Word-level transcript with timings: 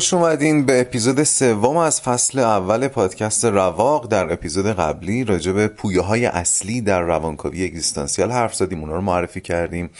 خوش 0.00 0.14
اومدین 0.14 0.66
به 0.66 0.80
اپیزود 0.80 1.22
سوم 1.22 1.76
از 1.76 2.00
فصل 2.00 2.38
اول 2.38 2.88
پادکست 2.88 3.44
رواق. 3.44 4.08
در 4.08 4.32
اپیزود 4.32 4.66
قبلی 4.66 5.24
راجع 5.24 5.52
به 5.52 5.68
پویه 5.68 6.00
های 6.00 6.26
اصلی 6.26 6.80
در 6.80 7.00
روانکاوی 7.00 7.64
اگزیستانسیال 7.64 8.30
حرف 8.30 8.54
زدیم 8.54 8.80
اونا 8.80 8.94
رو 8.94 9.00
معرفی 9.00 9.40
کردیم. 9.40 9.90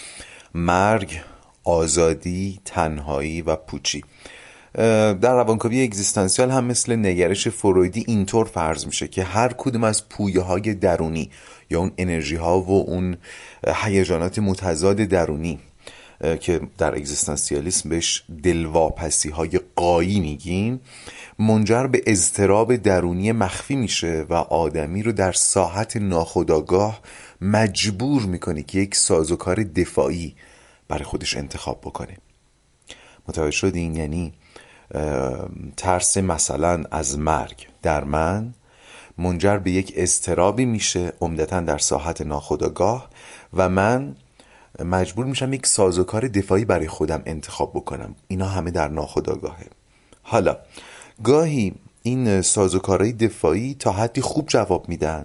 مرگ 0.54 1.20
آزادی 1.64 2.60
تنهایی 2.64 3.42
و 3.42 3.56
پوچی. 3.56 4.04
در 4.74 5.34
روانکاوی 5.34 5.82
اگزیستانسیال 5.82 6.50
هم 6.50 6.64
مثل 6.64 6.96
نگرش 6.96 7.48
فرویدی 7.48 8.04
اینطور 8.08 8.46
فرض 8.46 8.86
میشه 8.86 9.08
که 9.08 9.24
هر 9.24 9.52
کدوم 9.58 9.84
از 9.84 10.08
پویه 10.08 10.40
های 10.40 10.74
درونی 10.74 11.30
یا 11.70 11.78
اون 11.78 11.92
انرژی 11.98 12.36
ها 12.36 12.60
و 12.60 12.90
اون 12.90 13.16
هیجانات 13.84 14.38
متضاد 14.38 14.96
درونی 14.96 15.58
که 16.40 16.60
در 16.78 16.94
اگزیستانسیالیسم 16.94 17.88
بهش 17.88 18.24
دلواپسی 18.42 19.30
های 19.30 19.60
قایی 19.76 20.20
میگیم 20.20 20.80
منجر 21.38 21.86
به 21.86 22.02
اضطراب 22.06 22.76
درونی 22.76 23.32
مخفی 23.32 23.76
میشه 23.76 24.26
و 24.28 24.34
آدمی 24.34 25.02
رو 25.02 25.12
در 25.12 25.32
ساحت 25.32 25.96
ناخداگاه 25.96 27.00
مجبور 27.40 28.22
می‌کنه 28.22 28.62
که 28.62 28.78
یک 28.78 28.94
سازوکار 28.94 29.62
دفاعی 29.62 30.34
برای 30.88 31.04
خودش 31.04 31.36
انتخاب 31.36 31.80
بکنه. 31.80 32.16
متوجه 33.28 33.50
شدین؟ 33.50 33.96
یعنی 33.96 34.32
ترس 35.76 36.16
مثلا 36.16 36.84
از 36.90 37.18
مرگ 37.18 37.66
در 37.82 38.04
من 38.04 38.54
منجر 39.18 39.56
به 39.56 39.70
یک 39.70 39.92
اضطرابی 39.96 40.64
میشه 40.64 41.12
عمدتا 41.20 41.60
در 41.60 41.78
ساحت 41.78 42.20
ناخداگاه 42.20 43.10
و 43.54 43.68
من 43.68 44.16
مجبور 44.84 45.26
میشم 45.26 45.52
یک 45.52 45.66
سازوکار 45.66 46.28
دفاعی 46.28 46.64
برای 46.64 46.88
خودم 46.88 47.22
انتخاب 47.26 47.70
بکنم. 47.70 48.14
اینا 48.28 48.46
همه 48.46 48.70
در 48.70 48.88
ناخودآگاهه. 48.88 49.66
حالا 50.22 50.56
گاهی 51.24 51.74
این 52.02 52.42
سازوکارهای 52.42 53.12
دفاعی 53.12 53.76
تا 53.78 53.92
حدی 53.92 54.20
خوب 54.20 54.48
جواب 54.48 54.88
میدن 54.88 55.24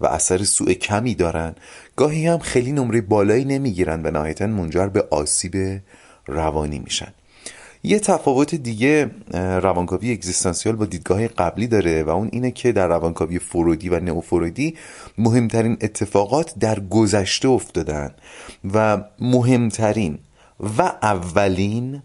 و 0.00 0.06
اثر 0.06 0.44
سوء 0.44 0.72
کمی 0.72 1.14
دارن 1.14 1.54
گاهی 1.96 2.26
هم 2.26 2.38
خیلی 2.38 2.72
نمره 2.72 3.00
بالایی 3.00 3.44
نمی‌گیرن 3.44 4.06
و 4.06 4.10
نهایتا 4.10 4.46
منجر 4.46 4.86
به 4.86 5.06
آسیب 5.10 5.82
روانی 6.26 6.78
میشن. 6.78 7.12
یه 7.86 7.98
تفاوت 7.98 8.54
دیگه 8.54 9.10
روانکاوی 9.32 10.12
اگزیستانسیال 10.12 10.76
با 10.76 10.86
دیدگاه 10.86 11.28
قبلی 11.28 11.66
داره 11.66 12.02
و 12.02 12.10
اون 12.10 12.28
اینه 12.32 12.50
که 12.50 12.72
در 12.72 12.88
روانکاوی 12.88 13.38
فرودی 13.38 13.88
و 13.88 14.00
نئوفرودی 14.00 14.76
مهمترین 15.18 15.76
اتفاقات 15.80 16.54
در 16.60 16.80
گذشته 16.80 17.48
افتادن 17.48 18.10
و 18.74 19.04
مهمترین 19.20 20.18
و 20.78 20.82
اولین 21.02 22.02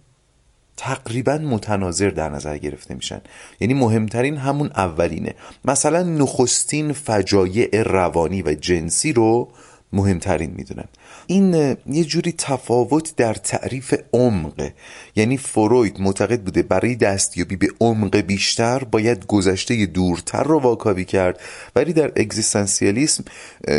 تقریبا 0.78 1.38
متناظر 1.38 2.09
در 2.09 2.30
نظر 2.30 2.58
گرفته 2.58 2.94
میشن. 2.94 3.22
یعنی 3.59 3.74
مهمترین 3.74 4.38
همون 4.38 4.68
اولینه. 4.75 5.36
مثلا 5.66 6.03
نخستین 6.03 6.94
فجایع 6.94 7.84
روانی 7.84 8.42
و 8.42 8.53
جنسی 8.53 9.13
رو 9.13 9.48
مهمترین 9.94 10.53
می‌دونن. 10.57 10.88
این 11.28 11.78
یه 11.85 12.03
جوری 12.03 12.31
تفاوت 12.31 13.16
در 13.16 13.34
تعریف 13.34 13.94
عمق. 14.13 14.69
یعنی 15.16 15.38
فروید 15.38 16.02
معتقد 16.02 16.41
بوده 16.41 16.63
برای 16.63 16.96
دستیابی 16.96 17.56
به 17.56 17.68
عمق 17.79 18.18
بیشتر 18.18 18.84
باید 18.84 19.25
گذشته 19.25 19.85
دورتر 19.85 20.44
رو 20.44 20.59
واکاوی 20.59 21.06
کرد. 21.06 21.40
ولی 21.75 21.94
در 21.94 22.12
اگزیستانسیالیسم 22.16 23.24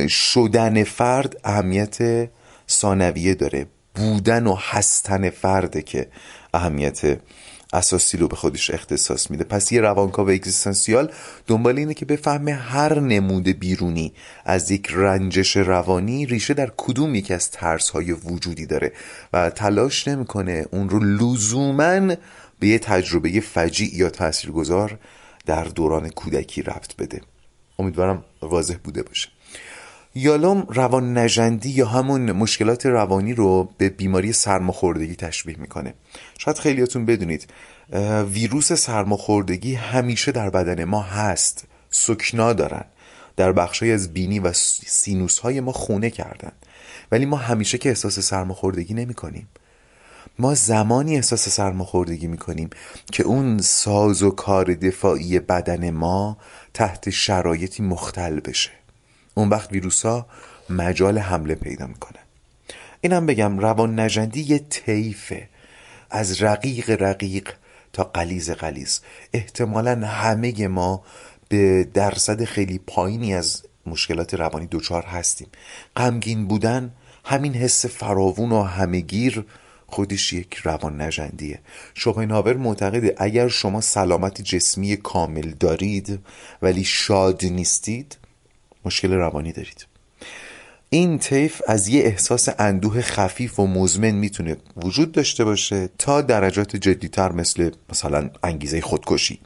شدن 0.09 0.85
فرد 0.85 1.37
اهمیت 1.45 2.29
ثانویه 2.69 3.35
داره. 3.35 3.67
بودن 3.95 4.47
و 4.47 4.55
هستن 4.55 5.31
فرده 5.31 5.83
که 5.83 6.07
اهمیت 6.55 7.19
اساسی 7.73 8.17
رو 8.17 8.29
به 8.29 8.37
خودش 8.37 8.71
اختصاص 8.71 9.31
میده. 9.31 9.45
پس 9.45 9.73
یه 9.73 9.81
روانکاو 9.81 10.31
اگزیستانسیال 10.31 11.13
دنبال 11.47 11.79
اینه 11.79 11.95
که 11.95 12.05
بفهمه 12.05 12.53
هر 12.53 13.01
نمود 13.01 13.49
بیرونی 13.49 14.13
از 14.45 14.71
یک 14.71 14.89
رنجش 14.91 15.57
روانی 15.57 16.27
ریشه 16.27 16.55
در 16.55 16.73
کدوم 16.77 17.15
یکی 17.15 17.35
از 17.35 17.51
ترس 17.51 17.91
های 17.91 18.13
وجودی 18.13 18.67
داره 18.67 18.93
و 19.33 19.51
تلاش 19.51 20.09
نمی‌کنه 20.09 20.67
اون 20.71 20.89
رو 20.89 20.99
لزوما 20.99 22.15
به 22.59 22.69
یه 22.69 22.79
تجربه 22.79 23.41
فجیع 23.41 23.97
یا 23.97 24.11
تاثیرگذار 24.11 24.99
در 25.47 25.65
دوران 25.65 26.09
کودکی 26.09 26.63
ربط 26.63 26.97
بده. 26.97 27.21
امیدوارم 27.79 28.25
واضح 28.43 28.77
بوده 28.85 29.03
باشه. 29.03 29.29
یالوم 30.15 30.67
روان 30.69 31.19
نجندی 31.19 31.71
یا 31.71 31.87
همون 31.87 32.33
مشکلات 32.33 32.87
روانی 32.87 33.35
رو 33.35 33.69
به 33.79 33.89
بیماری 33.89 34.33
سرماخوردگی 34.33 35.17
تشبیه 35.17 35.57
می‌کنه. 35.59 35.95
شاید 36.39 36.59
خیلیاتون 36.59 37.07
بدونید 37.07 37.47
ویروس 38.33 38.73
سرماخوردگی 38.73 39.75
همیشه 39.75 40.33
در 40.33 40.51
بدن 40.51 40.85
ما 40.85 41.03
هست 41.03 41.65
سکنا 41.91 42.53
دارن. 42.53 42.85
در 43.37 43.53
بخشای 43.53 43.93
از 43.93 44.13
بینی 44.13 44.39
و 44.39 44.53
سینوس 44.87 45.39
های 45.39 45.61
ما 45.61 45.73
خونه 45.73 46.11
کردن. 46.11 46.53
ولی 47.13 47.27
ما 47.27 47.37
همیشه 47.37 47.79
که 47.79 47.89
احساس 47.89 48.19
سرماخوردگی 48.19 48.95
نمی 48.95 49.15
کنیم 49.15 49.49
ما 50.39 50.55
زمانی 50.55 51.17
احساس 51.17 51.49
سرماخوردگی 51.49 52.27
می 52.27 52.39
کنیم 52.39 52.71
که 53.13 53.23
اون 53.23 53.59
ساز 53.59 54.23
و 54.23 54.31
کار 54.31 54.75
دفاعی 54.75 55.39
بدن 55.39 55.91
ما 55.91 56.39
تحت 56.75 57.11
شرایطی 57.11 57.83
مختل 57.83 58.41
بشه. 58.41 58.82
اون 59.35 59.49
وقت 59.49 59.73
ویروس 59.73 60.07
ها 60.07 60.27
مجال 60.71 61.19
حمله 61.19 61.55
پیدا 61.55 61.87
می‌کنن 61.87 62.23
اینم 63.01 63.27
بگم 63.27 63.59
روان 63.59 64.01
نجندی 64.01 64.41
یه 64.41 64.59
طیفه. 64.59 65.49
از 66.11 66.43
رقیق 66.43 66.91
رقیق 67.03 67.49
تا 67.93 68.05
قلیز 68.05 68.51
قلیز. 68.51 69.01
احتمالا 69.33 70.07
همه 70.07 70.69
ما 70.69 71.03
به 71.49 71.85
درصد 71.95 72.45
خیلی 72.45 72.79
پایینی 72.79 73.35
از 73.35 73.63
مشکلات 73.87 74.35
روانی 74.35 74.67
دوچار 74.67 75.03
هستیم. 75.03 75.49
غمگین 75.97 76.49
بودن 76.49 76.93
همین 77.25 77.55
حس 77.55 77.87
فراوون 77.87 78.53
و 78.53 78.63
همهگیر 78.63 79.45
خودش 79.87 80.33
یک 80.33 80.55
روان 80.55 81.01
نجندیه 81.01 81.59
شوپنهاور 81.95 82.57
معتقده 82.57 83.15
اگر 83.19 83.49
شما 83.49 83.81
سلامت 83.81 84.43
جسمی 84.43 84.97
کامل 84.97 85.51
دارید 85.61 86.19
ولی 86.63 86.85
شاد 86.85 87.45
نیستید 87.45 88.17
مشکل 88.85 89.13
روانی 89.13 89.53
دارید. 89.53 89.87
این 90.95 91.19
طیف 91.19 91.63
از 91.69 91.89
یه 91.89 92.03
احساس 92.03 92.49
اندوه 92.59 93.01
خفیف 93.01 93.61
و 93.61 93.67
مزمن 93.67 94.11
می‌تونه 94.11 94.57
وجود 94.77 95.13
داشته 95.13 95.45
باشه 95.45 95.89
تا 95.99 96.21
درجات 96.23 96.77
جدیتر 96.77 97.33
مثل 97.33 97.71
مثلا 97.91 98.31
انگیزه 98.43 98.81
خودکشی 98.81 99.41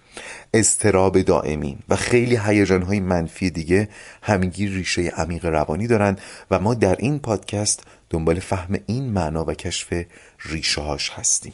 استراب 0.54 1.22
دائمی 1.22 1.78
و 1.88 1.96
خیلی 1.96 2.36
هیجانهای 2.36 3.00
منفی 3.00 3.50
دیگه 3.50 3.88
همینگیر 4.22 4.70
ریشه 4.70 5.02
عمیق 5.02 5.46
روانی 5.46 5.86
دارن 5.86 6.16
و 6.50 6.58
ما 6.58 6.74
در 6.74 6.96
این 6.98 7.18
پادکست 7.18 7.82
دنبال 8.10 8.40
فهم 8.40 8.78
این 8.86 9.04
معنا 9.04 9.44
و 9.44 9.54
کشف 9.54 10.04
ریشه 10.44 10.80
هاش 10.80 11.10
هستیم. 11.10 11.52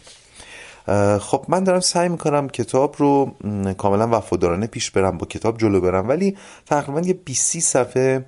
خب 1.21 1.45
من 1.49 1.65
دارم 1.65 1.81
سعی 1.81 2.09
می‌کنم 2.09 2.49
کتاب 2.49 2.95
رو 2.99 3.35
کاملا 3.79 4.09
وفادارانه 4.19 4.67
پیش 4.67 4.91
برم 4.91 5.19
با 5.19 5.27
کتاب 5.27 5.59
جلو 5.59 5.81
برم. 5.81 6.09
ولی 6.09 6.37
تقریبا 6.67 7.01
یه 7.01 7.15
20 7.15 7.59
صفحه 7.59 8.25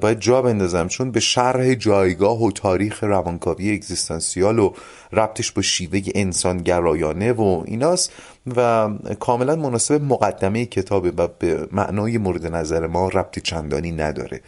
باید 0.00 0.20
جا 0.20 0.42
بندازم. 0.42 0.88
چون 0.88 1.10
به 1.10 1.20
شرح 1.20 1.74
جایگاه 1.74 2.42
و 2.42 2.50
تاریخ 2.50 3.04
روانکاوی 3.04 3.74
اگزیستانسیال 3.74 4.58
و 4.58 4.72
ربطش 5.12 5.52
با 5.52 5.62
شیوه 5.62 6.00
انسانگرایانه 6.14 7.32
و 7.32 7.62
ایناست 7.66 8.12
و 8.56 8.90
کاملا 9.20 9.56
مناسب 9.56 10.02
مقدمه 10.02 10.66
کتابه 10.66 11.10
و 11.10 11.28
به 11.38 11.68
معنای 11.72 12.18
مورد 12.18 12.46
نظر 12.46 12.86
ما 12.86 13.08
ربطی 13.08 13.40
چندانی 13.40 13.92
نداره. 13.92 14.40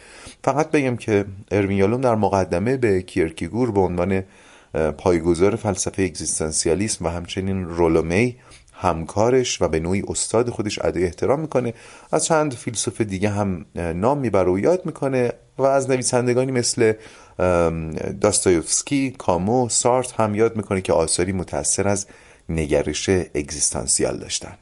فقط 0.43 0.71
بگم 0.71 0.97
که 0.97 1.25
ارمیالوم 1.51 2.01
در 2.01 2.15
مقدمه 2.15 2.77
به 2.77 3.01
کیرکیگور 3.01 3.71
به 3.71 3.79
عنوان 3.79 4.23
پایگزار 4.97 5.55
فلسفه 5.55 6.03
اگزیستانسیالیسم 6.03 7.05
و 7.05 7.09
همچنین 7.09 7.65
رولومی 7.65 8.37
همکارش 8.73 9.61
و 9.61 9.67
به 9.67 9.79
نوعی 9.79 10.03
استاد 10.07 10.49
خودش 10.49 10.79
ادای 10.79 11.03
احترام 11.03 11.39
می‌کنه. 11.39 11.73
از 12.11 12.25
چند 12.25 12.53
فیلسوف 12.53 13.01
دیگه 13.01 13.29
هم 13.29 13.65
نام 13.75 14.17
می‌بره 14.17 14.51
و 14.51 14.59
یاد 14.59 14.85
می‌کنه 14.85 15.31
و 15.57 15.63
از 15.63 15.89
نویسندگانی 15.89 16.51
مثل 16.51 16.93
داستایوفسکی، 18.21 19.15
کامو، 19.17 19.69
سارت 19.69 20.11
هم 20.11 20.35
یاد 20.35 20.55
می‌کنه 20.55 20.81
که 20.81 20.93
آثاری 20.93 21.31
متأثر 21.31 21.87
از 21.87 22.07
نگرش 22.49 23.09
اگزیستانسیال 23.09 24.17
داشتن. 24.17 24.57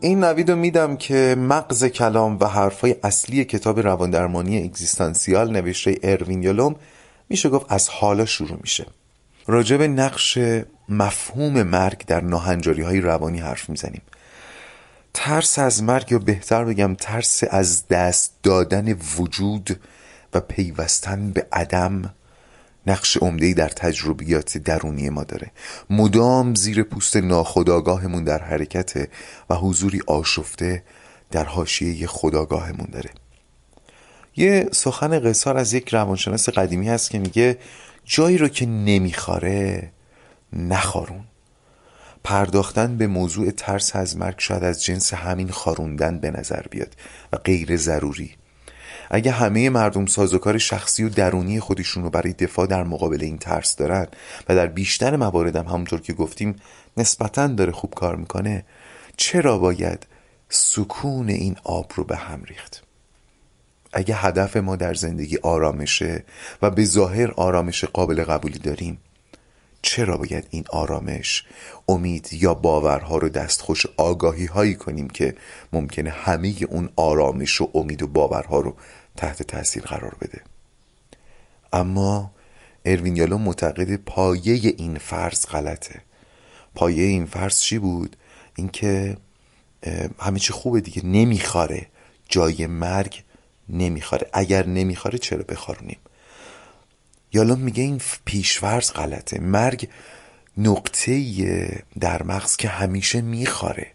این 0.00 0.24
نوید 0.24 0.50
رو 0.50 0.56
میدم 0.56 0.96
که 0.96 1.36
مغز 1.38 1.84
کلام 1.84 2.38
و 2.40 2.44
حرفای 2.44 2.96
اصلی 3.02 3.44
کتاب 3.44 3.80
رواندرمانی 3.80 4.62
اگزیستانسیال 4.62 5.50
نوشته 5.50 5.98
اروین 6.02 6.42
یالوم 6.42 6.76
میشه 7.28 7.48
گفت 7.48 7.66
از 7.68 7.88
حالا 7.88 8.24
شروع 8.24 8.58
میشه. 8.60 8.86
راجع 9.46 9.76
به 9.76 9.88
نقش 9.88 10.38
مفهوم 10.88 11.62
مرگ 11.62 12.06
در 12.06 12.20
ناهنجاری 12.20 12.82
های 12.82 13.00
روانی 13.00 13.38
حرف 13.38 13.68
می‌زنیم. 13.68 14.02
ترس 15.14 15.58
از 15.58 15.82
مرگ 15.82 16.12
یا 16.12 16.18
بهتر 16.18 16.64
بگم 16.64 16.94
ترس 16.94 17.44
از 17.50 17.88
دست 17.88 18.34
دادن 18.42 18.92
وجود 19.18 19.80
و 20.34 20.40
پیوستن 20.40 21.30
به 21.30 21.46
عدم 21.52 22.14
نقش 22.86 23.16
عمده‌ای 23.16 23.54
در 23.54 23.68
تجربیات 23.68 24.58
درونی 24.58 25.08
ما 25.08 25.24
داره. 25.24 25.50
مدام 25.90 26.54
زیر 26.54 26.82
پوست 26.82 27.16
ناخداگاهمون 27.16 28.24
در 28.24 28.42
حرکته 28.42 29.08
و 29.50 29.54
حضوری 29.54 30.02
آشفته 30.06 30.82
در 31.30 31.44
حاشیه 31.44 32.06
خداگاهمون 32.06 32.88
داره. 32.92 33.10
یه 34.36 34.68
سخن 34.72 35.20
قصار 35.20 35.56
از 35.56 35.72
یک 35.72 35.88
روانشناس 35.88 36.48
قدیمی 36.48 36.88
هست 36.88 37.10
که 37.10 37.18
میگه 37.18 37.58
جایی 38.04 38.38
رو 38.38 38.48
که 38.48 38.66
نمیخاره 38.66 39.90
نخارون. 40.52 41.24
پرداختن 42.24 42.96
به 42.96 43.06
موضوع 43.06 43.50
ترس 43.50 43.96
از 43.96 44.16
مرگ 44.16 44.34
شاید 44.38 44.64
از 44.64 44.84
جنس 44.84 45.14
همین 45.14 45.48
خاروندن 45.48 46.18
به 46.18 46.30
نظر 46.30 46.62
بیاد 46.70 46.96
و 47.32 47.36
غیر 47.36 47.76
ضروری. 47.76 48.36
اگه 49.10 49.30
همه 49.30 49.70
مردم 49.70 50.06
سازوکار 50.06 50.58
شخصی 50.58 51.04
و 51.04 51.08
درونی 51.08 51.60
خودشون 51.60 52.02
رو 52.02 52.10
برای 52.10 52.32
دفاع 52.32 52.66
در 52.66 52.84
مقابل 52.84 53.18
این 53.20 53.38
ترس 53.38 53.76
دارن 53.76 54.06
و 54.48 54.54
در 54.54 54.66
بیشتر 54.66 55.16
موارد 55.16 55.56
هم 55.56 55.66
همونطور 55.66 56.00
که 56.00 56.12
گفتیم 56.12 56.56
نسبتا 56.96 57.46
داره 57.46 57.72
خوب 57.72 57.94
کار 57.94 58.16
می‌کنه 58.16 58.64
چرا 59.16 59.58
باید 59.58 60.06
سکون 60.48 61.28
این 61.28 61.56
آب 61.64 61.92
رو 61.94 62.04
به 62.04 62.16
هم 62.16 62.42
ریخت؟ 62.44 62.82
اگه 63.92 64.14
هدف 64.14 64.56
ما 64.56 64.76
در 64.76 64.94
زندگی 64.94 65.38
آرامشه 65.42 66.24
و 66.62 66.70
به 66.70 66.84
ظاهر 66.84 67.30
آرامش 67.30 67.84
قابل 67.84 68.24
قبولی 68.24 68.58
داریم 68.58 68.98
چرا 69.86 70.16
باید 70.16 70.46
این 70.50 70.64
آرامش 70.70 71.44
امید 71.88 72.28
یا 72.32 72.54
باورها 72.54 73.18
رو 73.18 73.28
دستخوش 73.28 73.86
آگاهی 73.96 74.46
هایی 74.46 74.74
کنیم 74.74 75.08
که 75.08 75.34
ممکنه 75.72 76.10
همه 76.10 76.54
اون 76.68 76.88
آرامش 76.96 77.60
و 77.60 77.70
امید 77.74 78.02
و 78.02 78.06
باورها 78.06 78.60
رو 78.60 78.76
تحت 79.16 79.42
تاثیر 79.42 79.82
قرار 79.82 80.16
بده؟ 80.20 80.40
اما 81.72 82.30
اروین 82.84 83.16
یالو 83.16 83.38
معتقد 83.38 83.96
پایه 83.96 84.74
این 84.76 84.98
فرض 84.98 85.46
غلطه. 85.46 86.02
پایه 86.74 87.04
این 87.04 87.26
فرض 87.26 87.60
چی 87.60 87.78
بود؟ 87.78 88.16
اینکه 88.56 89.16
همه 90.18 90.38
چی 90.38 90.52
خوبه 90.52 90.80
دیگه. 90.80 91.06
نمیخاره. 91.06 91.86
جای 92.28 92.66
مرگ 92.66 93.22
نمیخاره. 93.68 94.30
اگر 94.32 94.66
نمیخاره 94.66 95.18
چرا 95.18 95.42
بخارونیم؟ 95.48 95.98
یالو 97.32 97.56
میگه 97.56 97.82
این 97.82 98.00
پیشورز 98.24 98.92
غلطه. 98.92 99.40
مرگ 99.40 99.88
نقطه 100.58 101.84
در 102.00 102.22
مغز 102.22 102.56
که 102.56 102.68
همیشه 102.68 103.20
میخاره 103.20 103.86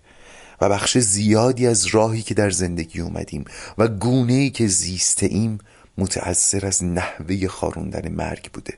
و 0.62 0.69
بخش 0.69 0.98
زیادی 0.98 1.68
از 1.68 1.86
راهی 1.86 2.22
که 2.22 2.33
در 2.33 2.50
زندگی 2.50 3.01
اومدیم 3.01 3.45
و 3.78 3.88
گونه 3.88 4.33
ای 4.33 4.50
که 4.50 4.68
زیسته 4.68 5.25
ایم 5.25 5.57
متأثر 5.98 6.66
از 6.66 6.83
نحوه 6.83 7.48
خاروندن 7.48 8.12
مرگ 8.12 8.51
بوده. 8.51 8.74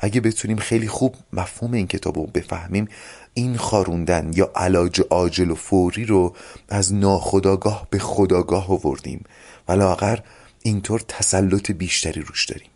اگه 0.00 0.20
بتونیم 0.20 0.56
خیلی 0.56 0.88
خوب 0.88 1.14
مفهوم 1.32 1.72
این 1.72 1.86
کتاب 1.86 2.18
رو 2.18 2.26
بفهمیم 2.26 2.88
این 3.34 3.56
خاروندن 3.56 4.30
یا 4.34 4.52
علاج 4.54 5.02
عاجل 5.10 5.50
و 5.50 5.54
فوری 5.54 6.04
رو 6.04 6.34
از 6.68 6.94
ناخداگاه 6.94 7.86
به 7.90 7.98
خداگاه 7.98 8.70
آوردیم. 8.70 9.24
و 9.68 9.72
لاغر 9.72 10.18
اینطور 10.62 11.00
تسلط 11.08 11.70
بیشتری 11.70 12.20
روش 12.20 12.46
داریم. 12.46 12.69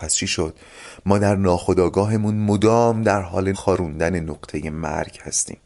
پس 0.00 0.14
چی 0.14 0.26
شد. 0.26 0.58
ما 1.06 1.18
در 1.18 1.36
ناخداگاهمون 1.36 2.34
مدام 2.34 3.02
در 3.02 3.22
حال 3.22 3.52
خاروندن 3.52 4.20
نقطه 4.20 4.70
مرگ 4.70 5.18
هستیم. 5.22 5.58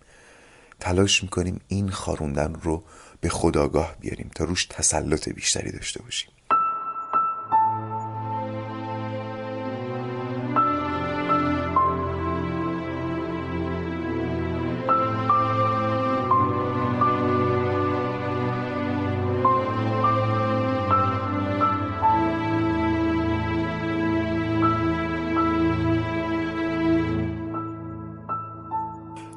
تلاش 0.80 1.22
می‌کنیم 1.22 1.60
این 1.68 1.90
خاروندن 1.90 2.54
رو 2.62 2.82
به 3.20 3.28
خداگاه 3.28 3.96
بیاریم 4.00 4.30
تا 4.34 4.44
روش 4.44 4.64
تسلط 4.64 5.28
بیشتری 5.28 5.72
داشته 5.72 6.02
باشیم. 6.02 6.33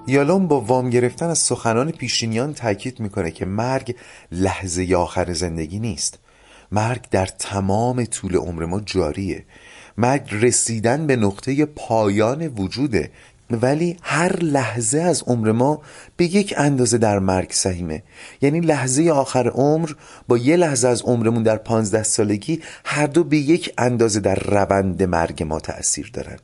یالوم 0.10 0.48
با 0.48 0.62
وام 0.62 0.90
گرفتن 0.90 1.26
از 1.30 1.40
سخنان 1.40 1.92
پیشینیان 1.92 2.54
تاکید 2.54 3.00
می‌کنه 3.00 3.32
که 3.32 3.46
مرگ 3.46 3.96
لحظه 4.32 4.96
آخر 4.96 5.34
زندگی 5.34 5.80
نیست. 5.80 6.20
مرگ 6.72 7.06
در 7.12 7.26
تمام 7.26 8.06
طول 8.06 8.36
عمر 8.36 8.66
ما 8.66 8.80
جاریه. 8.80 9.46
مرگ 9.98 10.30
رسیدن 10.32 11.08
به 11.08 11.16
نقطه 11.16 11.66
پایان 11.66 12.48
وجوده. 12.48 13.12
ولی 13.52 13.98
هر 14.02 14.36
لحظه 14.36 15.00
از 15.00 15.24
عمر 15.28 15.52
ما 15.52 15.82
به 16.18 16.26
یک 16.26 16.54
اندازه 16.58 16.98
در 16.98 17.20
مرگ 17.20 17.52
سهیمه. 17.52 18.04
یعنی 18.42 18.60
لحظه 18.60 19.10
آخر 19.10 19.48
عمر 19.48 19.92
با 20.28 20.38
یه 20.38 20.56
لحظه 20.56 20.88
از 20.88 21.02
عمرمون 21.02 21.44
در 21.44 21.58
پانزده 21.58 22.04
سالگی 22.04 22.62
هر 22.86 23.08
دو 23.08 23.24
به 23.24 23.38
یک 23.38 23.74
اندازه 23.78 24.20
در 24.20 24.36
روند 24.36 25.04
مرگ 25.04 25.44
ما 25.44 25.60
تأثیر 25.60 26.10
دارن. 26.14 26.38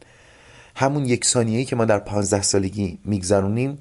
همون 0.75 1.05
یک 1.05 1.25
ثانیه‌ای 1.25 1.65
که 1.65 1.75
ما 1.75 1.85
در 1.85 1.99
پانزده 1.99 2.41
سالگی 2.41 2.99
میگذرونیم 3.05 3.77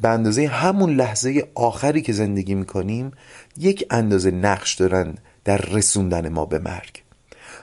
به 0.00 0.08
اندازه 0.08 0.46
همون 0.46 0.94
لحظه 0.94 1.48
آخری 1.54 2.02
که 2.02 2.12
زندگی 2.12 2.54
می‌کنیم 2.54 3.10
یک 3.56 3.86
اندازه 3.90 4.30
نقش 4.30 4.74
دارن 4.74 5.14
در 5.44 5.56
رسوندن 5.56 6.28
ما 6.28 6.44
به 6.44 6.58
مرگ. 6.58 7.02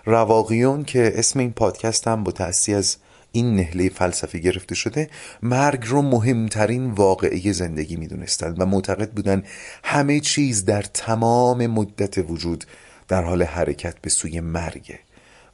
رواقیون 0.05 0.83
که 0.83 1.13
اسم 1.15 1.39
این 1.39 1.51
پادکست 1.51 2.07
هم 2.07 2.23
با 2.23 2.31
تأثیر 2.31 2.75
از 2.75 2.97
این 3.31 3.55
نهله 3.55 3.89
فلسفی 3.89 4.41
گرفته 4.41 4.75
شده 4.75 5.09
مرگ 5.41 5.83
رو 5.85 6.01
مهمترین 6.01 6.91
واقعه 6.91 7.51
زندگی 7.51 7.95
می‌دونستند 7.95 8.61
و 8.61 8.65
معتقد 8.65 9.11
بودن 9.11 9.43
همه 9.83 10.19
چیز 10.19 10.65
در 10.65 10.81
تمام 10.81 11.67
مدت 11.67 12.17
وجود 12.17 12.63
در 13.07 13.23
حال 13.23 13.43
حرکت 13.43 13.95
به 14.01 14.09
سوی 14.09 14.39
مرگه. 14.39 14.99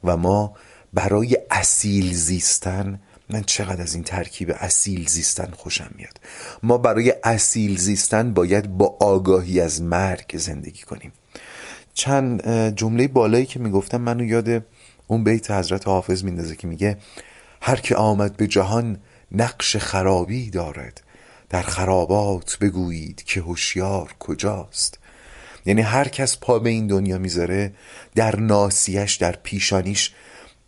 و 0.04 0.16
ما 0.16 0.54
برای 0.94 1.38
اصیل 1.50 2.14
زیستن 2.14 3.00
من 3.30 3.42
چقدر 3.42 3.82
از 3.82 3.94
این 3.94 4.04
ترکیب 4.04 4.56
اصیل 4.58 5.08
زیستن 5.08 5.50
خوشم 5.56 5.90
میاد. 5.94 6.20
ما 6.62 6.78
برای 6.78 7.14
اصیل 7.24 7.78
زیستن 7.78 8.34
باید 8.34 8.76
با 8.76 8.96
آگاهی 9.00 9.60
از 9.60 9.82
مرگ 9.82 10.38
زندگی 10.38 10.82
کنیم. 10.82 11.12
چند 11.94 12.48
جمله 12.76 13.08
بالایی 13.08 13.46
که 13.46 13.58
می‌گفتم 13.58 14.00
منو 14.00 14.24
یاد 14.24 14.64
اون 15.06 15.24
بیت 15.24 15.50
حضرت 15.50 15.86
حافظ 15.86 16.24
میندازه 16.24 16.56
که 16.56 16.66
میگه 16.66 16.98
هر 17.62 17.76
که 17.76 17.96
آمد 17.96 18.36
به 18.36 18.46
جهان 18.46 18.98
نقش 19.32 19.76
خرابی 19.76 20.50
دارد 20.50 21.02
در 21.48 21.62
خرابات 21.62 22.58
بگویید 22.60 23.22
که 23.22 23.40
هوشیار 23.40 24.14
کجاست. 24.18 24.98
یعنی 25.66 25.80
هر 25.80 26.08
کس 26.08 26.38
پا 26.40 26.58
به 26.58 26.70
این 26.70 26.86
دنیا 26.86 27.18
می‌ذاره 27.18 27.74
در 28.14 28.36
ناسیش 28.36 29.14
در 29.14 29.32
پیشانیش 29.32 30.12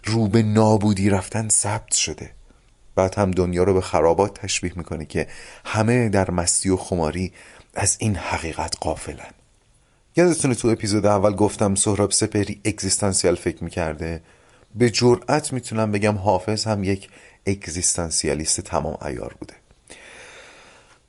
رو 0.05 0.29
به 0.29 0.43
نابودی 0.43 1.11
رفتن 1.11 1.49
ثبت 1.49 1.95
شده. 1.95 2.31
بعد 2.95 3.15
هم 3.15 3.31
دنیا 3.31 3.63
رو 3.63 3.75
به 3.75 3.81
خرابات 3.81 4.41
تشبیه 4.41 4.73
می‌کنه 4.77 5.05
که 5.05 5.27
همه 5.65 6.09
در 6.09 6.31
مستی 6.31 6.71
و 6.71 6.77
خماری 6.77 7.33
از 7.75 7.97
این 8.01 8.17
حقیقت 8.17 8.75
قافلن 8.81 9.31
یادتونه 10.17 10.55
تو 10.55 10.69
اپیزود 10.69 11.07
اول 11.07 11.35
گفتم 11.35 11.75
سهراب 11.75 12.11
سپهری 12.11 12.61
اگزیستانسیال 12.65 13.35
فکر 13.35 13.65
می‌کرده؟ 13.65 14.23
به 14.75 14.91
جرأت 14.91 15.53
می‌تونم 15.53 15.93
بگم 15.93 16.17
حافظ 16.17 16.67
هم 16.67 16.85
یک 16.85 17.09
اگزیستانسیالیست 17.47 18.61
تمام 18.61 18.99
ایار 19.07 19.35
بوده. 19.41 19.55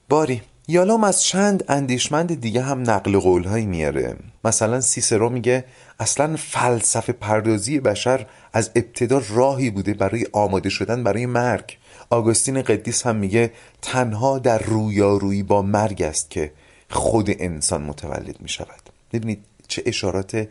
باری 0.10 0.42
یالام 0.68 1.04
از 1.04 1.24
چند 1.24 1.64
اندیشمند 1.68 2.42
دیگه 2.42 2.62
هم 2.62 2.90
نقل 2.90 3.20
قولهایی 3.20 3.66
میاره. 3.66 4.16
مثلا 4.46 4.82
سیسرو 4.82 5.30
میگه 5.30 5.66
اصلا 6.00 6.36
فلسفه 6.38 7.14
پردازی 7.14 7.80
بشر 7.80 8.26
از 8.54 8.72
ابتدا 8.76 9.22
راهی 9.30 9.70
بوده 9.70 9.94
برای 9.94 10.28
آماده 10.32 10.70
شدن 10.70 11.04
برای 11.04 11.26
مرگ. 11.26 11.78
آگوستین 12.10 12.62
قدیس 12.62 13.08
هم 13.08 13.16
میگه 13.16 13.52
تنها 13.82 14.40
در 14.40 14.58
رویارویی 14.58 15.44
با 15.44 15.62
مرگ 15.62 16.02
است 16.02 16.30
که 16.30 16.52
خود 16.90 17.30
انسان 17.30 17.82
متولد 17.82 18.42
می‌شود. 18.42 18.90
ببینید 19.14 19.46
چه 19.68 19.84
اشارات 19.86 20.48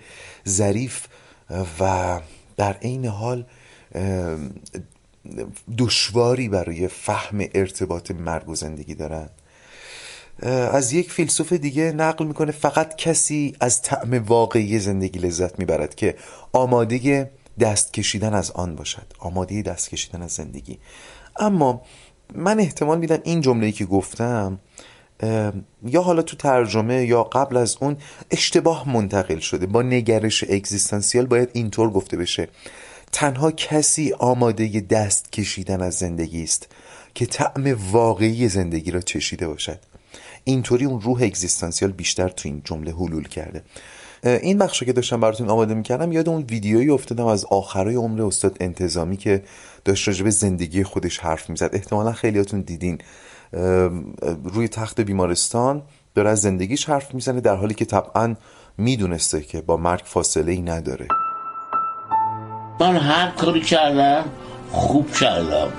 ظریف 0.48 1.06
و 1.80 2.20
در 2.56 2.72
عین 2.72 3.06
حال 3.06 3.44
دشواری 5.78 6.48
برای 6.48 6.88
فهم 6.88 7.44
ارتباط 7.54 8.10
مرگ 8.10 8.48
و 8.48 8.54
زندگی 8.54 8.94
دارن 8.94 9.28
از 10.72 10.92
یک 10.92 11.12
فیلسوف 11.12 11.52
دیگه 11.52 11.92
نقل 11.92 12.26
می‌کنه 12.26 12.52
فقط 12.52 12.96
کسی 12.96 13.56
از 13.60 13.82
طعم 13.82 14.24
واقعی 14.24 14.78
زندگی 14.78 15.18
لذت 15.18 15.58
می‌برد 15.58 15.94
که 15.94 16.14
آماده 16.52 17.30
دست 17.60 17.92
کشیدن 17.92 18.34
از 18.34 18.50
آن 18.50 18.76
باشد 18.76 19.06
آماده 19.18 19.62
دست 19.62 19.90
کشیدن 19.90 20.22
از 20.22 20.30
زندگی. 20.30 20.78
اما 21.36 21.82
من 22.34 22.60
احتمال 22.60 22.98
میدم 22.98 23.18
این 23.24 23.40
جمله 23.40 23.72
که 23.72 23.84
گفتم 23.84 24.58
یا 25.86 26.02
حالا 26.02 26.22
تو 26.22 26.36
ترجمه 26.36 27.04
یا 27.04 27.22
قبل 27.22 27.56
از 27.56 27.76
اون 27.80 27.96
اشتباه 28.30 28.88
منتقل 28.88 29.38
شده 29.38 29.66
با 29.66 29.82
نگرش 29.82 30.44
اگزیستانسیال 30.44 31.26
باید 31.26 31.50
اینطور 31.52 31.90
گفته 31.90 32.16
بشه. 32.16 32.48
تنها 33.12 33.50
کسی 33.50 34.12
آماده 34.12 34.80
دست 34.80 35.32
کشیدن 35.32 35.82
از 35.82 35.94
زندگی 35.94 36.42
است 36.42 36.68
که 37.14 37.26
طعم 37.26 37.78
واقعی 37.92 38.48
زندگی 38.48 38.90
را 38.90 39.00
چشیده 39.00 39.48
باشد. 39.48 39.78
اینطوری 40.44 40.84
اون 40.84 41.00
روح 41.00 41.22
اگزیستانسیال 41.22 41.92
بیشتر 41.92 42.28
تو 42.28 42.48
این 42.48 42.62
جمله 42.64 42.92
حلول 42.92 43.28
کرده. 43.28 43.62
این 44.24 44.58
بخش 44.58 44.82
که 44.82 44.92
داشتم 44.92 45.20
براتون 45.20 45.50
آماده 45.50 45.74
می‌کردم 45.74 46.12
یاد 46.12 46.28
اون 46.28 46.42
ویدیویی 46.42 46.90
افتادم 46.90 47.26
از 47.26 47.44
آخرای 47.44 47.94
عمر 47.94 48.22
استاد 48.22 48.56
انتظامی 48.60 49.16
که 49.16 49.42
داشت 49.84 50.08
راجب 50.08 50.30
زندگی 50.30 50.84
خودش 50.84 51.18
حرف 51.18 51.50
می‌زد. 51.50 51.70
احتمالا 51.72 52.12
خیلیاتون 52.12 52.60
دیدین. 52.60 52.98
روی 54.44 54.68
تخت 54.68 55.00
بیمارستان 55.00 55.82
داره 56.14 56.30
از 56.30 56.40
زندگیش 56.40 56.88
حرف 56.88 57.14
می‌زنه 57.14 57.40
در 57.40 57.56
حالی 57.56 57.74
که 57.74 57.84
طبعا 57.84 58.34
می‌دونسته 58.78 59.40
که 59.40 59.60
با 59.60 59.76
مرگ 59.76 60.02
فاصله 60.04 60.52
ای 60.52 60.62
نداره. 60.62 61.08
من 62.80 62.96
هر 62.96 63.30
کاری 63.30 63.60
کردم 63.60 64.24
خوب 64.70 65.12
کردم. 65.12 65.72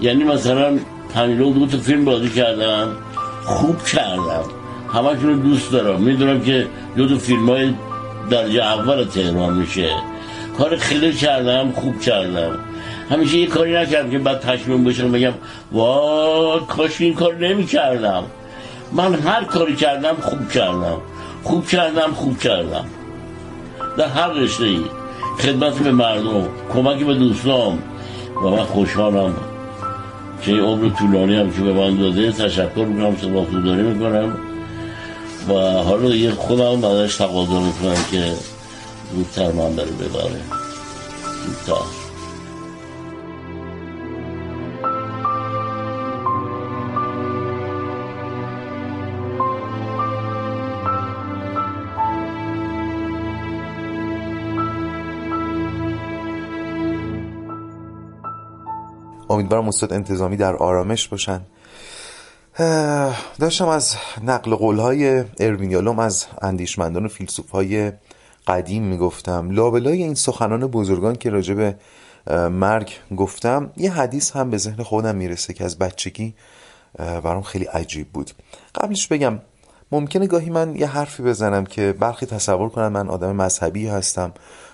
یعنی 0.00 0.24
مثلا 0.24 0.78
پنیلو 1.14 1.52
دو 1.52 1.66
تا 1.66 1.78
فیلم 1.78 2.04
بازی 2.04 2.28
کردم. 2.28 2.96
خوب 3.44 3.84
کردم. 3.84 4.44
همشون 4.92 5.30
رو 5.30 5.36
دوست 5.36 5.72
دارم. 5.72 6.00
می‌دونم 6.00 6.40
که 6.40 6.66
دو 6.96 7.08
تا 7.08 7.18
فیلم 7.18 7.50
های 7.50 7.74
درجه 8.30 8.64
اول 8.64 9.04
تهران 9.04 9.54
میشه. 9.54 9.90
کار 10.58 10.76
خیلی 10.76 11.12
کردم 11.12 11.72
خوب 11.72 12.00
کردم. 12.00 12.58
همیشه 13.10 13.38
یه 13.38 13.46
کاری 13.46 13.72
نکردم 13.72 14.10
که 14.10 14.18
بعد 14.18 14.40
تشمیم 14.40 14.84
بشم 14.84 15.12
بگم 15.12 15.32
وای 15.72 16.60
کاش 16.68 17.00
این 17.00 17.14
کار 17.14 17.34
نمی 17.34 17.66
کردم 17.66 18.24
من 18.92 19.14
هر 19.14 19.44
کاری 19.44 19.76
کردم 19.76 20.14
خوب 20.20 20.48
کردم. 20.48 20.98
خوب 21.42 21.66
کردم 21.66 22.12
خوب 22.14 22.38
کردم. 22.38 22.84
در 23.98 24.08
هر 24.08 24.28
رشته 24.28 24.64
ای 24.64 24.80
خدمت 25.38 25.78
به 25.78 25.90
مردم 25.90 26.48
کمک 26.74 27.04
به 27.06 27.14
دوستام. 27.14 27.78
و 28.44 28.48
من 28.48 28.64
خوشحالم. 28.64 29.34
که 30.42 30.52
این 30.52 30.60
عمر 30.60 30.88
طولانی 30.88 31.36
هم 31.36 31.50
که 31.50 31.60
به 31.60 31.72
من 31.72 31.96
داده 31.96 32.32
تشکر 32.32 32.84
می‌کنم 32.84 33.16
سپاس 33.16 33.64
داری 33.64 33.82
می‌کنم. 33.82 34.38
و 35.48 35.52
حالا 35.82 36.14
یه 36.16 36.30
خودم 36.30 36.84
ازش 36.84 37.16
تقاضا 37.16 37.60
می‌کنم 37.60 38.04
که 38.10 38.32
زودتر 39.14 39.52
من 39.52 39.76
بره 39.76 39.90
ببره. 39.90 40.40
زودتر. 41.46 41.99
امیدوارم 59.40 59.68
استاد 59.68 59.92
انتظامی 59.92 60.36
در 60.36 60.56
آرامش 60.56 61.08
باشن. 61.08 61.40
داشتم 63.38 63.68
از 63.68 63.94
نقل 64.24 64.54
قولهای 64.54 65.24
اروین 65.40 65.98
از 65.98 66.26
اندیشمندان 66.42 67.04
و 67.06 67.08
فیلسوفهای 67.08 67.92
قدیم 68.46 68.82
می‌گفتم. 68.82 69.50
لابلای 69.50 70.02
این 70.02 70.14
سخنان 70.14 70.66
بزرگان 70.66 71.16
که 71.16 71.30
راجع 71.30 71.72
مرگ 72.48 72.92
گفتم 73.16 73.70
یه 73.76 73.92
حدیث 73.92 74.30
هم 74.36 74.50
به 74.50 74.56
ذهن 74.56 74.82
خودم 74.82 75.16
می‌رسه 75.16 75.54
که 75.54 75.64
از 75.64 75.78
بچگی 75.78 76.34
برام 76.98 77.42
خیلی 77.42 77.64
عجیب 77.64 78.08
بود. 78.08 78.30
قبلش 78.74 79.06
بگم 79.08 79.38
ممکنه 79.92 80.26
گاهی 80.26 80.50
من 80.50 80.76
یه 80.76 80.86
حرفی 80.86 81.22
بزنم 81.22 81.64
که 81.64 81.92
برخی 81.92 82.26
تصور 82.26 82.68
کنم 82.68 82.92
من 82.92 83.08
آدم 83.08 83.36
مذهبی 83.36 83.88
هستم. 83.88 84.32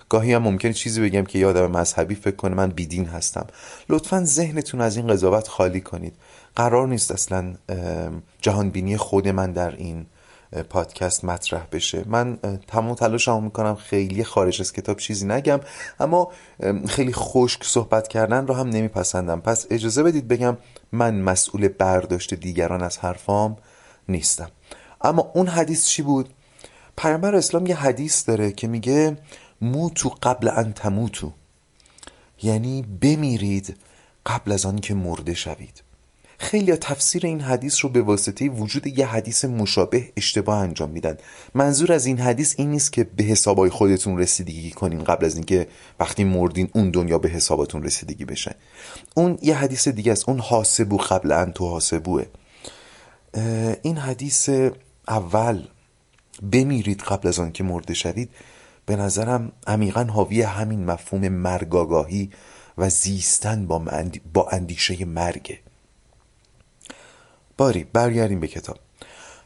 گاهی 0.08 0.32
هم 0.32 0.42
ممکنه 0.42 0.72
چیزی 0.72 1.00
بگم 1.00 1.24
که 1.24 1.38
یه 1.38 1.46
آدم 1.46 1.70
مذهبی 1.70 2.14
فکر 2.14 2.36
کنه 2.36 2.54
من 2.54 2.68
بیدین 2.68 3.06
هستم. 3.06 3.46
لطفا 3.88 4.24
ذهنتون 4.24 4.80
از 4.80 4.96
این 4.96 5.06
قضاوت 5.06 5.48
خالی 5.48 5.80
کنید. 5.80 6.14
قرار 6.56 6.88
نیست 6.88 7.12
اصلا 7.12 7.54
جهانبینی 8.40 8.96
خود 8.96 9.28
من 9.28 9.52
در 9.52 9.76
این 9.76 10.06
پادکست 10.70 11.24
مطرح 11.24 11.66
بشه. 11.72 12.04
من 12.06 12.38
تمام 12.66 12.94
تلاشمو 12.94 13.40
می‌کنم. 13.40 13.74
خیلی 13.74 14.24
خارج 14.24 14.60
از 14.60 14.72
کتاب 14.72 14.96
چیزی 14.96 15.26
نگم. 15.26 15.60
اما 16.00 16.32
خیلی 16.88 17.12
خشک 17.12 17.64
صحبت 17.64 18.08
کردن 18.08 18.46
رو 18.46 18.54
هم 18.54 18.68
نمیپسندم. 18.68 19.40
پس 19.40 19.66
اجازه 19.70 20.02
بدید 20.02 20.28
بگم 20.28 20.56
من 20.92 21.20
مسئول 21.20 21.68
برداشت 21.68 22.34
دیگران 22.34 22.82
از 22.82 22.98
حرفام 22.98 23.56
نیستم. 24.08 24.50
اما 25.00 25.30
اون 25.34 25.46
حدیث 25.46 25.86
چی 25.86 26.02
بود؟ 26.02 26.28
پیامبر 26.96 27.34
اسلام 27.34 27.66
یه 27.66 27.76
حدیث 27.76 28.28
داره 28.28 28.52
که 28.52 28.68
میگه 28.68 29.16
موتو 29.60 30.08
قبل 30.22 30.48
ان 30.48 30.72
تموتو. 30.72 31.32
یعنی 32.42 32.82
بمیرید 33.00 33.76
قبل 34.26 34.52
از 34.52 34.66
آن 34.66 34.78
که 34.78 34.94
مرده 34.94 35.34
شوید. 35.34 35.82
خیلی 36.38 36.76
تفسیر 36.76 37.26
این 37.26 37.40
حدیث 37.40 37.84
رو 37.84 37.90
به 37.90 38.02
واسطه 38.02 38.48
وجود 38.48 38.86
یه 38.98 39.06
حدیث 39.06 39.44
مشابه 39.44 40.12
اشتباه 40.16 40.58
انجام 40.58 40.90
میدن. 40.90 41.16
منظور 41.54 41.92
از 41.92 42.06
این 42.06 42.18
حدیث 42.18 42.54
این 42.58 42.70
نیست 42.70 42.92
که 42.92 43.04
به 43.04 43.24
حسابای 43.24 43.70
خودتون 43.70 44.18
رسیدگی 44.18 44.70
کنین 44.70 45.04
قبل 45.04 45.24
از 45.24 45.34
اینکه 45.34 45.68
وقتی 46.00 46.24
مردین 46.24 46.70
اون 46.74 46.90
دنیا 46.90 47.18
به 47.18 47.28
حسابتون 47.28 47.82
رسیدگی 47.82 48.24
بشه 48.24 48.54
اون 49.14 49.38
یه 49.42 49.54
حدیث 49.54 49.88
دیگه 49.88 50.12
است. 50.12 50.28
اون 50.28 50.40
حاسبو 50.40 50.96
قبل 50.96 51.32
ان 51.32 51.52
تو 51.52 51.68
حاسبوه. 51.68 52.24
این 53.82 53.96
حدیث 53.96 54.50
اول. 55.08 55.62
بمیرید 56.52 57.00
قبل 57.00 57.28
از 57.28 57.38
آن 57.38 57.52
که 57.52 57.64
مرده 57.64 57.94
شوید. 57.94 58.30
به 58.86 58.96
نظرم 58.96 59.52
عمیقا 59.66 60.04
حاوی 60.04 60.42
همین 60.42 60.84
مفهوم 60.84 61.28
مرگاگاهی 61.28 62.30
و 62.78 62.90
زیستن 62.90 63.66
با, 63.66 63.84
با 64.32 64.48
اندیشه 64.48 65.04
مرگه 65.04 65.58
باری 67.56 67.84
برگردیم 67.84 68.40
به 68.40 68.48
کتاب. 68.48 68.78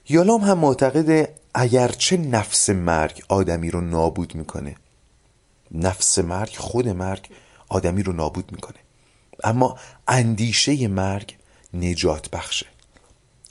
یالام 0.09 0.40
هم 0.40 0.59
معتقد 0.59 1.28
اگرچه 1.54 2.16
نفس 2.16 2.70
مرگ 2.70 3.23
آدمی 3.28 3.70
رو 3.70 3.80
نابود 3.80 4.35
می‌کنه 4.35 4.76
نفس 5.70 6.18
مرگ 6.18 6.56
خود 6.56 6.88
مرگ 6.88 7.28
آدمی 7.68 8.02
رو 8.02 8.12
نابود 8.12 8.52
می‌کنه. 8.52 8.78
اما 9.44 9.78
اندیشه 10.09 10.88
مرگ 10.88 11.37
نجات 11.75 12.30
بخشه. 12.30 12.66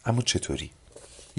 اما 0.06 0.22
چطوری؟ 0.22 0.72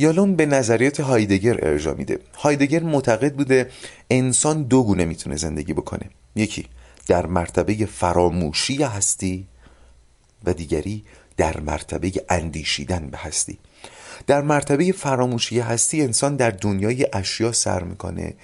یالوم 0.00 0.37
به 0.37 0.47
نظریات 0.47 1.00
هایدگر 1.00 1.69
ارجا 1.69 1.95
میده. 1.95 2.19
هایدگر 2.35 2.83
معتقد 2.83 3.35
بوده 3.35 3.71
انسان 4.11 4.62
دو 4.62 4.83
گونه 4.83 5.04
می‌تونه 5.04 5.37
زندگی 5.37 5.73
بکنه. 5.73 6.11
یکی 6.37 6.66
در 7.07 7.26
مرتبه 7.26 7.87
فراموشی 7.87 8.83
هستی 8.83 9.47
و 10.45 10.52
دیگری 10.52 11.04
در 11.37 11.61
مرتبه 11.61 12.12
اندیشیدن 12.28 13.09
به 13.11 13.19
هستی. 13.19 13.59
در 14.26 14.42
مرتبه 14.42 14.92
فراموشی 14.92 15.61
هستی 15.61 16.02
انسان 16.02 16.37
در 16.37 16.50
دنیای 16.50 17.07
اشیا 17.12 17.52
سر 17.52 17.83
می‌کنه 17.83 18.35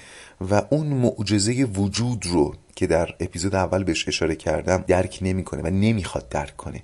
و 0.51 0.63
اون 0.71 0.87
معجزه 0.87 1.65
وجود 1.65 2.27
رو 2.27 2.55
که 2.77 2.87
در 2.87 3.15
اپیزود 3.21 3.55
اول 3.55 3.85
بهش 3.85 4.09
اشاره 4.09 4.37
کردم 4.37 4.85
درک 4.87 5.19
نمی‌کنه 5.23 5.63
و 5.63 5.67
نمی‌خواد 5.67 6.29
درک 6.29 6.57
کنه. 6.57 6.83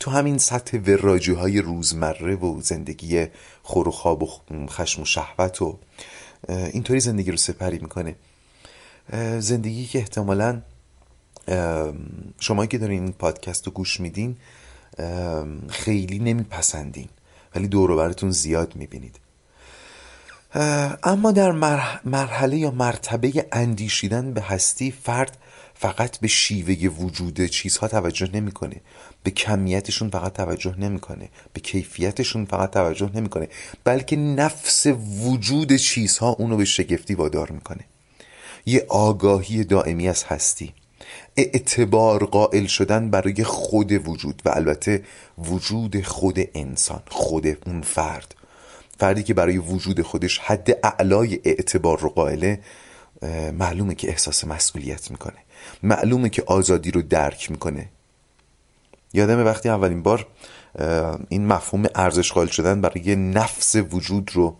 تو 0.00 0.10
همین 0.10 0.38
سطح 0.38 0.78
وراجی 0.78 1.32
های 1.32 1.60
روزمره 1.60 2.36
و 2.36 2.60
زندگی 2.60 3.26
خور 3.62 3.88
و 3.88 3.90
خواب 3.90 4.22
و 4.22 4.28
خشم 4.68 5.02
و 5.02 5.04
شهوت 5.04 5.62
و 5.62 5.78
اینطوری 6.48 7.00
زندگی 7.00 7.30
رو 7.30 7.36
سپری 7.36 7.78
می‌کنه. 7.78 8.14
زندگی 9.38 9.86
که 9.86 9.98
احتمالا 9.98 10.62
شما 12.40 12.66
که 12.66 12.78
دارین 12.78 13.02
این 13.02 13.12
پادکست 13.12 13.66
رو 13.66 13.72
گوش 13.72 14.00
میدین 14.00 14.36
خیلی 15.68 16.18
نمیپسندین 16.18 17.08
ولی 17.54 17.68
دور 17.68 18.12
زیاد 18.30 18.76
می‌بینید. 18.76 19.20
اما 21.02 21.32
در 21.32 21.50
مرحله 22.04 22.56
یا 22.56 22.70
مرتبه 22.70 23.46
اندیشیدن 23.52 24.32
به 24.32 24.40
هستی 24.40 24.90
فرد 24.90 25.38
فقط 25.74 26.18
به 26.18 26.28
شیوه 26.28 26.88
وجود 26.88 27.46
چیزها 27.46 27.88
توجه 27.88 28.28
نمی‌کنه. 28.34 28.76
به 29.22 29.30
کمیتشون 29.30 30.10
فقط 30.10 30.32
توجه 30.32 30.74
نمی‌کنه. 30.78 31.28
به 31.52 31.60
کیفیتشون 31.60 32.44
فقط 32.44 32.70
توجه 32.70 33.10
نمی‌کنه. 33.14 33.48
بلکه 33.84 34.16
نفس 34.16 34.86
وجود 35.24 35.76
چیزها 35.76 36.28
اونو 36.28 36.56
به 36.56 36.64
شگفتی 36.64 37.14
وادار 37.14 37.50
می‌کنه. 37.50 37.84
یه 38.66 38.86
آگاهی 38.88 39.64
دائمی 39.64 40.08
از 40.08 40.24
هستی. 40.24 40.72
اعتبار 41.36 42.26
قائل 42.26 42.66
شدن 42.66 43.10
برای 43.10 43.44
خود 43.44 44.08
وجود 44.08 44.42
و 44.44 44.48
البته 44.48 45.04
وجود 45.38 46.02
خود 46.02 46.38
انسان 46.54 47.02
خود 47.08 47.46
اون 47.66 47.82
فرد. 47.82 48.34
فردی 49.00 49.22
که 49.22 49.34
برای 49.34 49.58
وجود 49.58 50.02
خودش 50.02 50.38
حد 50.38 50.78
اعلای 50.82 51.40
اعتبار 51.44 51.98
رو 51.98 52.08
قائله 52.08 52.60
معلومه 53.52 53.94
که 53.94 54.08
احساس 54.08 54.44
مسئولیت 54.44 55.10
می‌کنه. 55.10 55.38
معلومه 55.82 56.28
که 56.28 56.42
آزادی 56.46 56.90
رو 56.90 57.02
درک 57.02 57.50
می‌کنه. 57.50 57.88
یادم 59.12 59.44
وقتی 59.44 59.68
اولین 59.68 60.02
بار 60.02 60.26
این 61.28 61.46
مفهوم 61.46 61.86
ارزش 61.94 62.32
قائل 62.32 62.46
شدن 62.46 62.80
برای 62.80 63.16
نفس 63.16 63.76
وجود 63.90 64.30
رو 64.34 64.56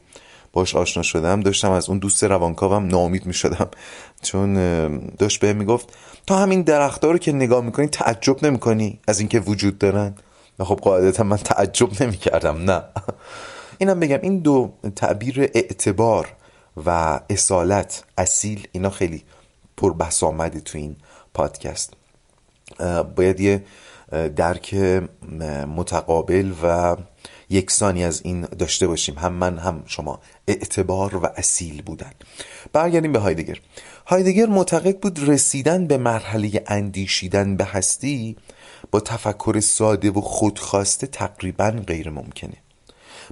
باش 0.53 0.77
آشنا 0.77 1.03
شدم 1.03 1.41
داشتم 1.41 1.71
از 1.71 1.89
اون 1.89 1.99
دوست 1.99 2.25
روانکاوم 2.25 2.87
ناامید 2.87 3.27
می 3.27 3.35
شدم 3.35 3.69
چون 4.23 4.55
داشت 5.17 5.41
بهم 5.41 5.57
می‌گفت 5.57 5.89
تا 6.27 6.39
همین 6.39 6.63
درختها 6.63 7.11
رو 7.11 7.19
که 7.19 7.33
نگاه 7.33 7.65
می‌کنی 7.65 7.87
تعجب 7.87 8.45
نمی‌کنی 8.45 9.01
از 9.09 9.21
اینکه 9.21 9.41
وجود 9.41 9.79
دارن؟ 9.79 10.15
خب 10.61 10.77
قاعدتا 10.83 11.23
من 11.23 11.37
تعجب 11.37 12.03
نمی 12.03 12.17
کردم 12.17 12.71
نه. 12.71 12.83
اینم 13.81 14.01
بگم 14.01 14.19
این 14.23 14.39
دو 14.39 14.73
تعبیر 14.97 15.41
اعتبار 15.41 16.37
و 16.87 17.21
اصالت 17.31 18.05
اصیل 18.19 18.69
اینا 18.73 18.91
خیلی 18.91 19.25
پر 19.77 19.93
بس 19.93 20.23
آمده 20.23 20.61
تو 20.61 20.79
این 20.79 20.97
پادکست. 21.35 21.93
باید 23.17 23.41
یه 23.41 23.65
درک 24.37 24.75
متقابل 25.77 26.53
و 26.63 26.97
یکسانی 27.51 28.05
از 28.05 28.21
این 28.25 28.41
داشته 28.41 28.87
باشیم. 28.87 29.19
هم 29.19 29.33
من 29.33 29.59
هم 29.59 29.83
شما. 29.87 30.21
اعتبار 30.49 31.17
و 31.17 31.27
اصیل 31.37 31.83
بودن. 31.83 32.13
برگردیم 32.73 33.13
به 33.13 33.19
هایدگر. 33.19 33.59
هایدگر 34.07 34.47
معتقد 34.47 34.99
بود 34.99 35.29
رسیدن 35.29 35.87
به 35.87 35.97
مرحله 35.97 36.65
اندیشیدن 36.67 37.57
به 37.57 37.65
هستی 37.65 38.37
با 38.91 39.01
تفکر 39.01 39.61
ساده 39.61 40.11
و 40.11 40.21
خودخواسته 40.21 41.07
تقریبا 41.07 41.71
غیر 41.71 42.11
ممکنه 42.11 42.57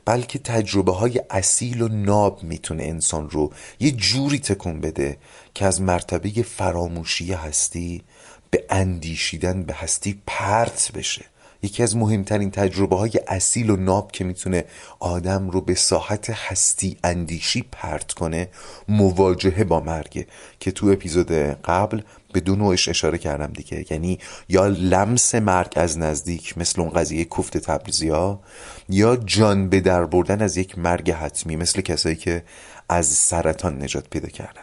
بلکه 0.05 0.39
تجربه 0.39 0.93
های 0.93 1.21
اصیل 1.31 1.83
و 1.83 1.89
ناب 1.89 2.43
می‌تونه 2.43 2.83
انسان 2.83 3.31
رو 3.31 3.53
یه 3.81 3.91
جوری 3.91 4.39
تکون 4.39 4.81
بده 4.81 5.17
که 5.55 5.67
از 5.67 5.81
مرتبه 5.81 6.29
فراموشی 6.43 7.33
هستی 7.33 8.03
به 8.51 8.65
اندیشیدن 8.71 9.63
به 9.63 9.75
هستی 9.75 10.23
پرت 10.27 10.91
بشه. 10.95 11.25
یکی 11.63 11.83
از 11.83 11.97
مهمترین 11.97 12.51
تجربه 12.51 12.97
های 12.97 13.13
اصیل 13.29 13.71
و 13.71 13.77
ناب 13.77 14.13
که 14.13 14.25
می‌تونه 14.25 14.65
آدم 15.01 15.51
رو 15.51 15.61
به 15.61 15.75
ساحت 15.75 16.31
هستی 16.31 16.97
اندیشی 17.05 17.65
پرت 17.73 18.13
کنه 18.13 18.49
مواجهه 18.89 19.65
با 19.65 19.81
مرگه 19.81 20.27
که 20.61 20.71
تو 20.71 20.87
اپیزود 20.87 21.33
قبل 21.65 22.01
به 22.33 22.41
دو 22.41 22.57
نوعش 22.57 22.89
اشاره 22.89 23.19
کردم 23.19 23.53
دیگه. 23.53 23.87
یعنی 23.91 24.19
یا 24.49 24.67
لمس 24.67 25.35
مرگ 25.35 25.73
از 25.77 25.99
نزدیک 25.99 26.59
مثل 26.59 26.81
اون 26.81 26.91
قضیه 26.91 27.25
کوفت 27.25 27.59
تبریزی 27.59 28.09
ها 28.09 28.41
یا 28.89 29.17
جان 29.17 29.69
به 29.69 29.81
در 29.81 30.05
بردن 30.05 30.43
از 30.43 30.57
یک 30.57 30.79
مرگ 30.79 31.11
حتمی 31.11 31.57
مثل 31.57 31.81
کسایی 31.81 32.17
که 32.17 32.45
از 32.89 33.07
سرطان 33.07 33.83
نجات 33.83 34.11
پیدا 34.11 34.29
کردن. 34.29 34.63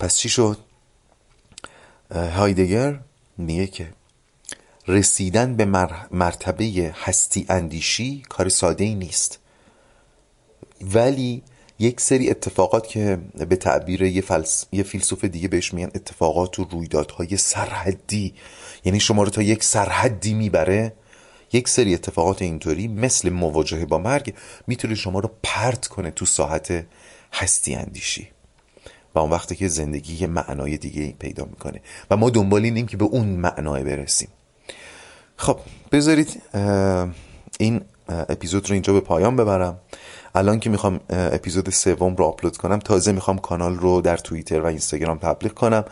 پس 0.00 0.16
چی 0.16 0.28
شد؟ 0.28 0.58
هایدگر 2.14 3.00
میگه 3.38 3.66
که 3.66 3.88
رسیدن 4.88 5.56
به 5.56 5.64
مرتبه 6.10 6.94
هستی 7.04 7.46
اندیشی 7.48 8.22
کار 8.28 8.48
ساده 8.48 8.84
ای 8.84 8.94
نیست. 8.94 9.38
ولی 10.80 11.42
یک 11.78 12.00
سری 12.00 12.30
اتفاقات 12.30 12.88
که 12.88 13.18
به 13.48 13.56
تعبیر 13.56 14.02
یه, 14.02 14.20
فلس... 14.20 14.64
یه 14.72 14.82
فیلسوف 14.82 15.24
دیگه 15.24 15.48
بهش 15.48 15.74
میگن 15.74 15.90
اتفاقات 15.94 16.58
و 16.58 16.64
رویدادهای 16.64 17.36
سرحدی. 17.36 18.34
یعنی 18.84 19.00
شما 19.00 19.22
رو 19.22 19.30
تا 19.30 19.42
یک 19.42 19.64
سرحدی 19.64 20.34
می‌بره. 20.34 20.92
یک 21.52 21.68
سری 21.68 21.94
اتفاقات 21.94 22.42
اینطوری 22.42 22.88
مثل 22.88 23.30
مواجهه 23.30 23.84
با 23.84 23.98
مرگ 23.98 24.34
می‌تونه 24.66 24.94
شما 24.94 25.18
رو 25.18 25.30
پرت 25.42 25.86
کنه 25.86 26.10
تو 26.10 26.24
ساحت 26.24 26.86
هستی 27.32 27.74
اندیشی. 27.74 28.28
و 29.14 29.18
اون 29.18 29.30
وقتی 29.30 29.56
که 29.56 29.68
زندگی 29.68 30.14
یه 30.14 30.26
معنای 30.26 30.76
دیگه 30.76 31.14
پیدا 31.18 31.44
می‌کنه. 31.44 31.80
و 32.10 32.16
ما 32.16 32.30
دنبال 32.30 32.64
اینیم 32.64 32.86
که 32.86 32.96
به 32.96 33.04
اون 33.04 33.26
معنای 33.26 33.84
برسیم. 33.84 34.28
خب 35.36 35.58
بذارید 35.92 36.42
این 37.58 37.80
اپیزود 38.08 38.68
رو 38.68 38.72
اینجا 38.72 38.92
به 38.92 39.00
پایان 39.00 39.36
ببرم. 39.36 39.80
الان 40.38 40.60
که 40.60 40.70
می‌خوام 40.70 41.00
اپیزود 41.10 41.70
سوم 41.70 42.16
رو 42.16 42.24
آپلود 42.24 42.56
کنم 42.56 42.78
تازه 42.78 43.12
می‌خوام 43.12 43.38
کانال 43.38 43.74
رو 43.74 44.00
در 44.00 44.16
توییتر 44.16 44.60
و 44.60 44.66
اینستاگرام 44.66 45.18
تبلیغ 45.18 45.52
کنم. 45.52 45.84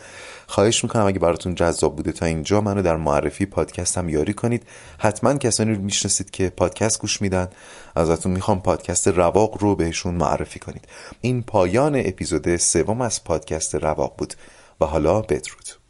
خواهش 0.47 0.83
می‌کنم 0.83 1.05
اگه 1.05 1.19
براتون 1.19 1.55
جذاب 1.55 1.95
بوده 1.95 2.11
تا 2.11 2.25
اینجا 2.25 2.61
منو 2.61 2.81
در 2.81 2.95
معرفی 2.95 3.45
پادکستم 3.45 4.09
یاری 4.09 4.33
کنید. 4.33 4.63
حتما 4.97 5.33
کسانی 5.33 5.73
رو 5.73 5.81
می‌شناسید 5.81 6.31
که 6.31 6.49
پادکست 6.49 7.01
گوش 7.01 7.21
میدن. 7.21 7.47
ازتون 7.95 8.31
می‌خوام 8.31 8.61
پادکست 8.61 9.07
رواق 9.07 9.57
رو 9.63 9.75
بهشون 9.75 10.15
معرفی 10.15 10.59
کنید. 10.59 10.85
این 11.21 11.43
پایان 11.43 11.95
اپیزود 12.05 12.55
سوم 12.55 13.01
از 13.01 13.23
پادکست 13.23 13.75
رواق 13.75 14.13
بود. 14.17 14.33
و 14.81 14.85
حالا 14.85 15.21
بدرود. 15.21 15.86